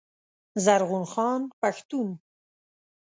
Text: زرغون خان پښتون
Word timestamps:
زرغون 0.63 1.05
خان 1.13 1.41
پښتون 1.59 2.07